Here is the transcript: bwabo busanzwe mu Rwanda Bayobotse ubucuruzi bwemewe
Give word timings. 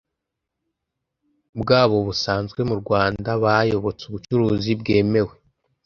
bwabo 1.61 1.97
busanzwe 2.07 2.59
mu 2.69 2.75
Rwanda 2.81 3.29
Bayobotse 3.43 4.03
ubucuruzi 4.05 4.71
bwemewe 4.81 5.33